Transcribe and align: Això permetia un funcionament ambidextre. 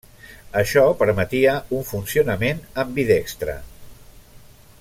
Això 0.61 0.85
permetia 1.01 1.53
un 1.79 1.85
funcionament 1.91 2.65
ambidextre. 2.85 3.59